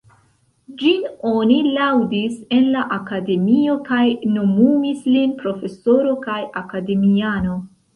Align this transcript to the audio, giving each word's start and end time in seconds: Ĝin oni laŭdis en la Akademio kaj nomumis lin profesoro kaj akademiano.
Ĝin 0.83 1.03
oni 1.31 1.57
laŭdis 1.75 2.39
en 2.57 2.67
la 2.77 2.87
Akademio 2.97 3.77
kaj 3.93 4.03
nomumis 4.41 5.09
lin 5.15 5.41
profesoro 5.47 6.21
kaj 6.29 6.45
akademiano. 6.67 7.67